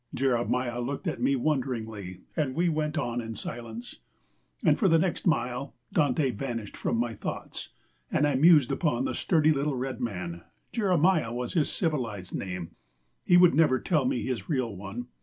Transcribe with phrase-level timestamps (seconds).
[0.15, 3.97] Jeremiah looked at me wonderingly, and we went on in silence.
[4.65, 7.69] And for the next mile Dante vanished from my thoughts
[8.11, 10.41] and I mused upon the sturdy little red man.
[10.71, 12.71] Jeremiah was his civilized name;
[13.23, 15.05] he would never tell me his real one.